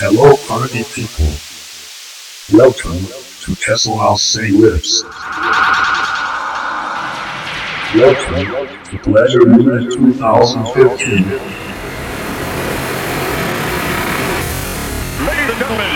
Hello, 0.00 0.36
party 0.46 0.84
people. 0.94 1.26
Welcome 2.56 3.02
to 3.42 3.56
Castle 3.56 3.98
I'll 3.98 4.16
Lips. 4.52 5.02
Welcome 7.96 8.46
to 8.84 8.98
Pleasure 9.02 9.42
Unit 9.42 9.90
2015. 9.90 11.26
Ladies 15.26 15.50
and 15.50 15.58
gentlemen, 15.58 15.90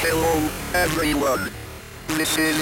hello 0.00 0.48
everyone. 0.72 1.52
This 2.08 2.38
is. 2.38 2.56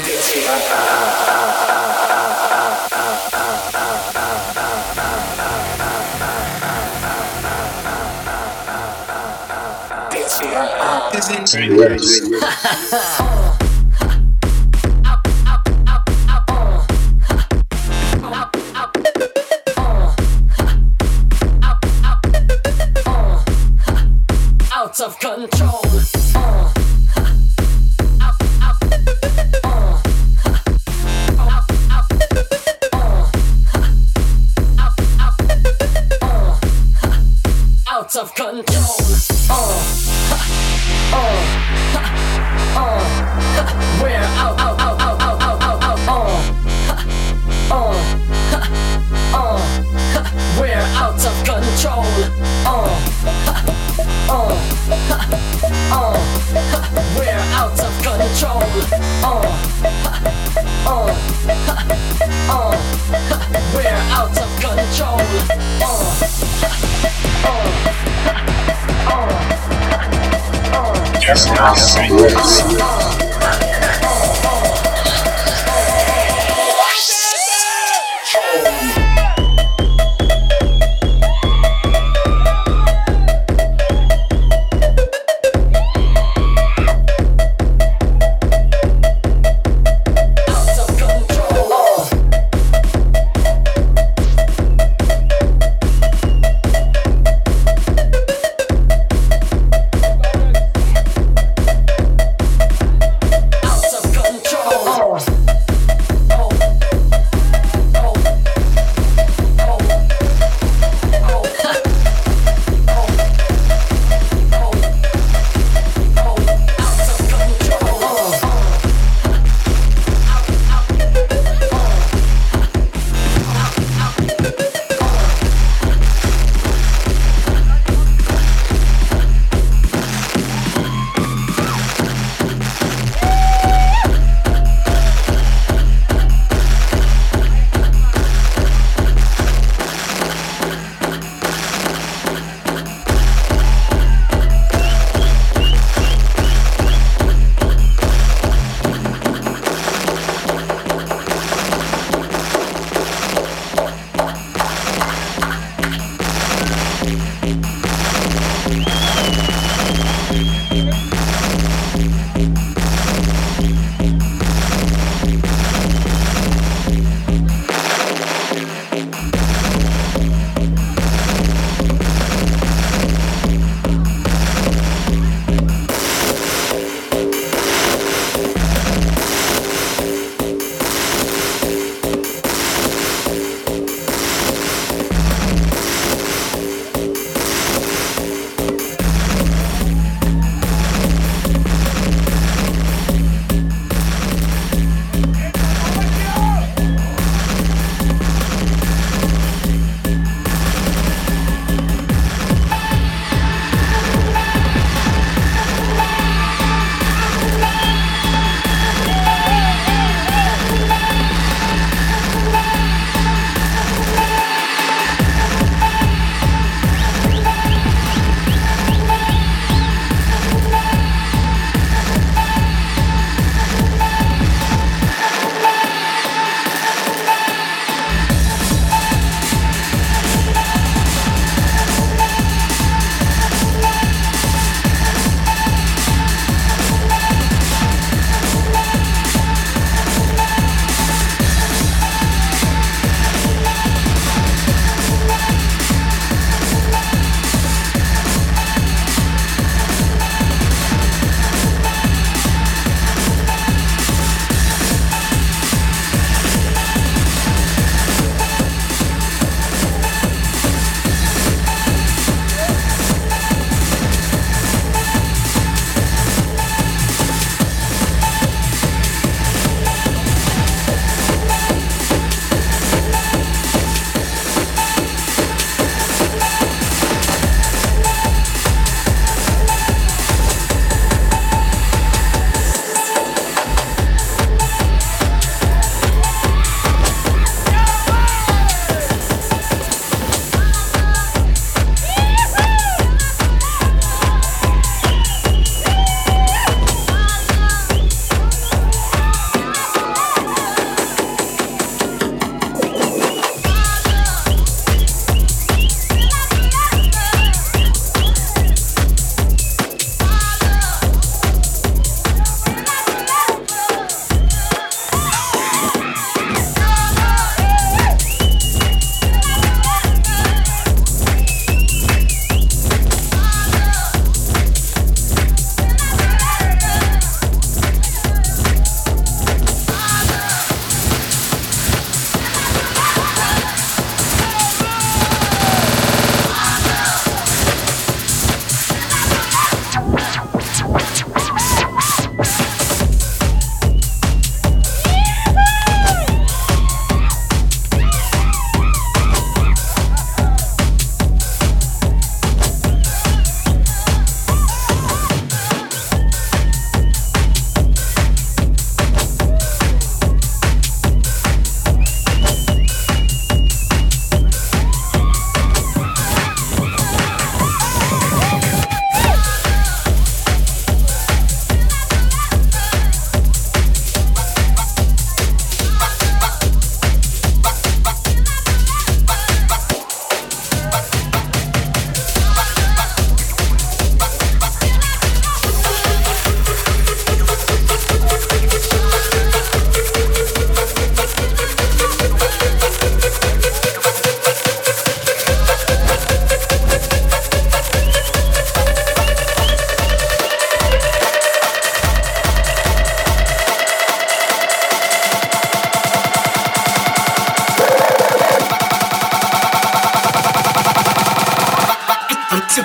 Is 11.15 11.29
it? 11.31 11.49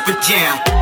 Super 0.05 0.19
Jam. 0.21 0.59
Super 0.59 0.72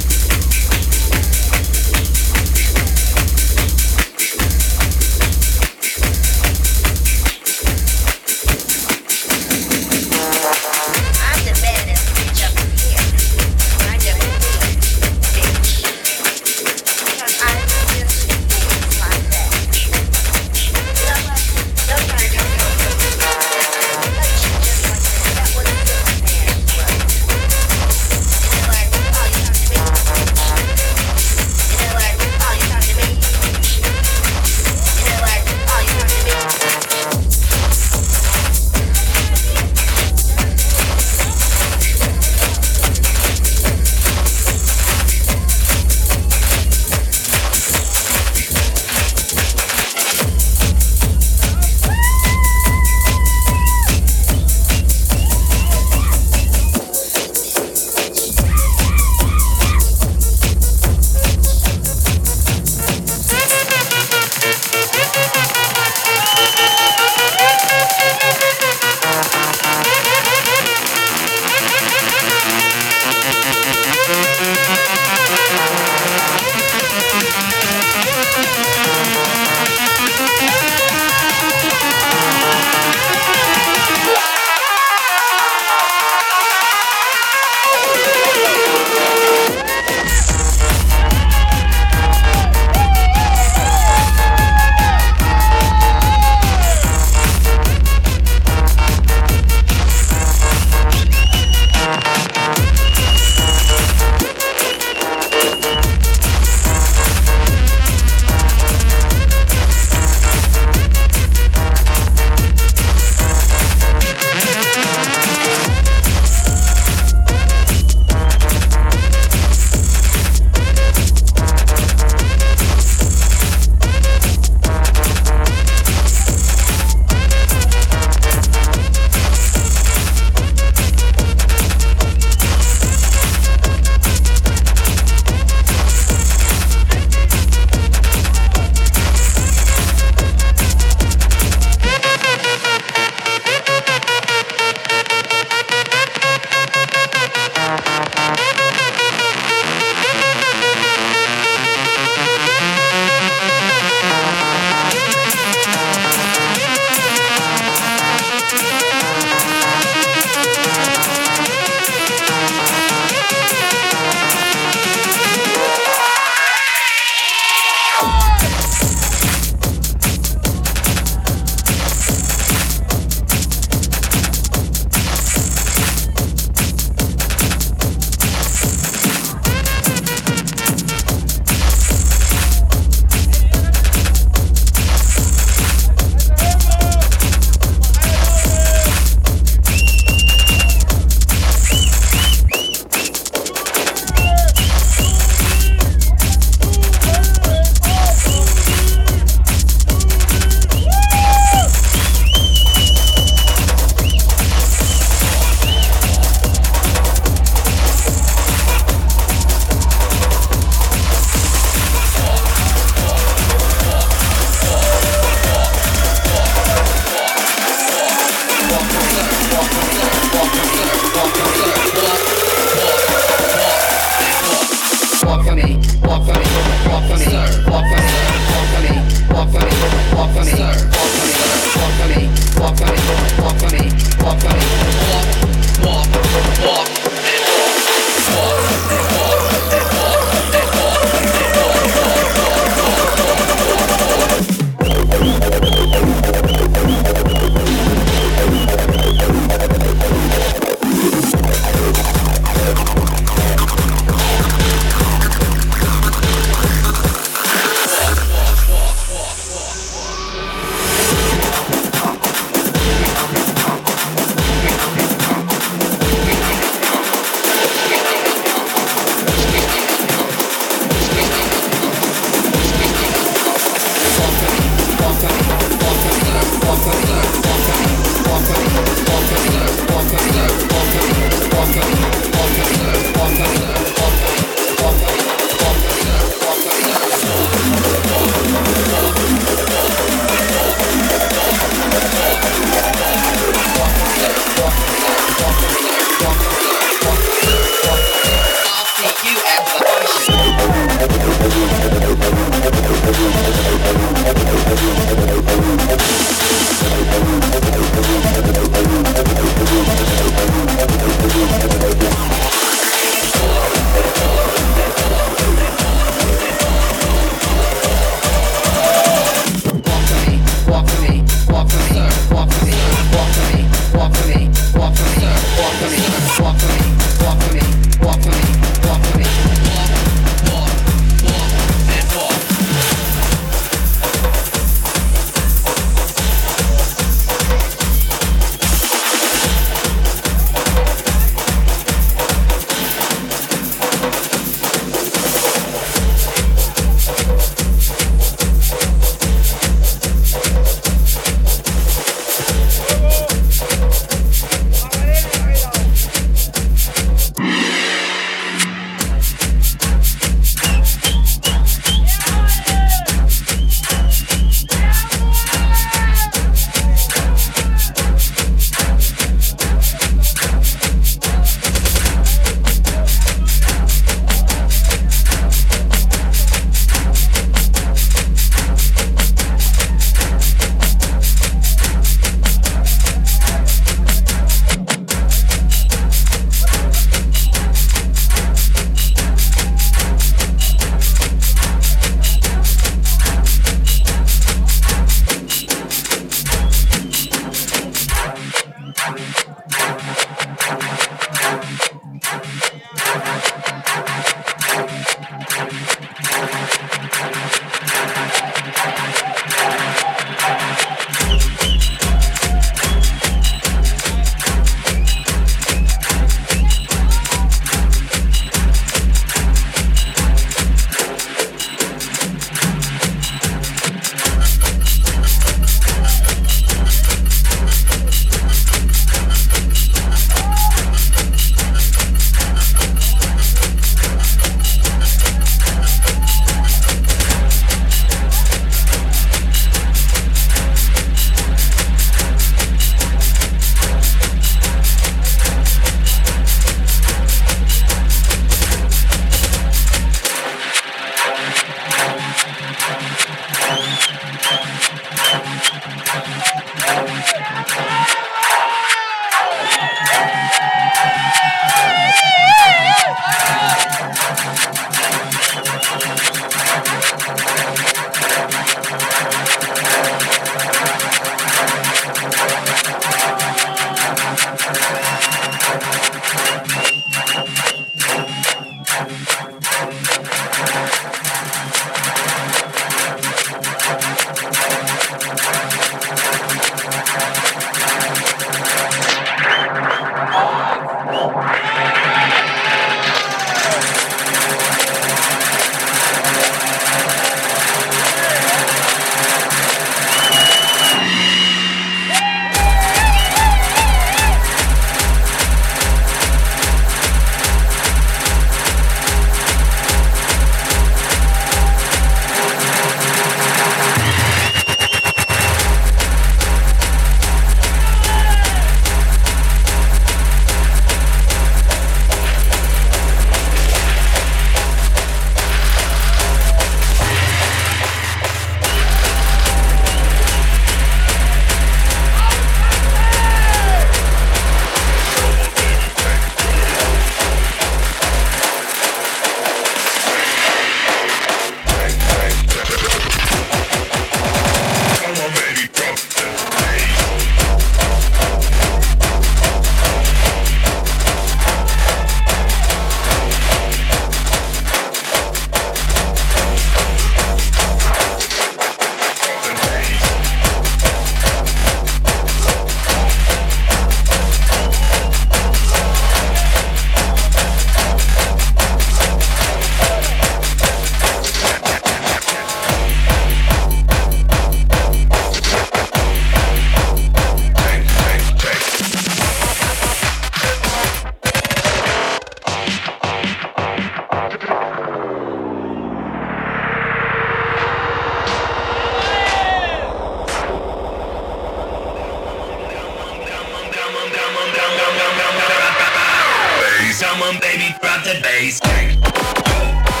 the 598.08 598.20
bass. 598.22 598.58
Go, 598.60 598.70
go, 598.70 599.10
go, 599.44 599.60
go, 599.84 600.00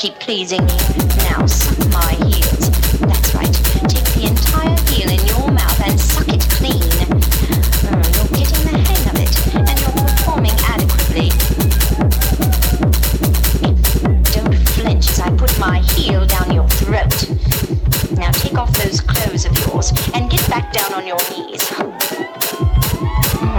keep 0.00 0.18
pleasing 0.18 0.64
me. 0.64 0.72
Now 1.28 1.44
suck 1.44 1.76
my 1.92 2.12
heels. 2.24 2.70
That's 3.00 3.34
right. 3.34 3.52
Take 3.84 4.08
the 4.16 4.28
entire 4.32 4.74
heel 4.88 5.10
in 5.10 5.20
your 5.26 5.52
mouth 5.52 5.80
and 5.86 6.00
suck 6.00 6.26
it 6.28 6.40
clean. 6.56 6.80
Uh, 7.84 8.00
you're 8.16 8.32
getting 8.32 8.64
the 8.64 8.80
hang 8.80 9.04
of 9.12 9.20
it, 9.20 9.28
and 9.54 9.76
you're 9.78 9.92
performing 10.00 10.56
adequately. 10.64 11.28
Don't 14.32 14.56
flinch 14.70 15.10
as 15.10 15.20
I 15.20 15.36
put 15.36 15.58
my 15.58 15.80
heel 15.92 16.24
down 16.24 16.50
your 16.50 16.68
throat. 16.80 17.28
Now 18.16 18.30
take 18.30 18.56
off 18.56 18.72
those 18.78 19.02
clothes 19.02 19.44
of 19.44 19.52
yours 19.66 19.92
and 20.14 20.30
get 20.30 20.48
back 20.48 20.72
down 20.72 20.94
on 20.94 21.06
your 21.06 21.20
knees. 21.28 21.68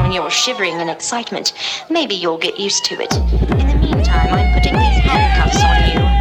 When 0.02 0.12
you're 0.12 0.32
shivering 0.32 0.80
in 0.80 0.90
excitement, 0.90 1.54
maybe 1.92 2.16
you'll 2.16 2.40
get 2.40 2.58
used 2.60 2.84
to 2.86 2.96
it. 3.00 3.14
In 3.14 3.68
the 3.68 3.76
meantime, 3.76 4.34
I'm 4.34 4.54
putting 4.56 4.74
these 4.74 4.98
handcuffs 5.06 5.64
on 5.64 6.16
you. 6.18 6.21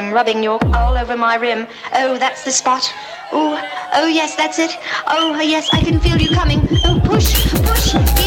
I'm 0.00 0.14
rubbing 0.14 0.42
your 0.42 0.58
all 0.74 0.96
over 0.96 1.14
my 1.14 1.34
rim. 1.34 1.66
Oh, 1.92 2.16
that's 2.16 2.42
the 2.42 2.50
spot. 2.50 2.90
Oh, 3.32 3.62
oh 3.92 4.06
yes, 4.06 4.34
that's 4.34 4.58
it. 4.58 4.70
Oh, 5.06 5.38
yes, 5.38 5.68
I 5.74 5.82
can 5.82 6.00
feel 6.00 6.16
you 6.16 6.30
coming. 6.30 6.66
Oh, 6.86 6.98
push, 7.04 7.52
push. 7.52 8.19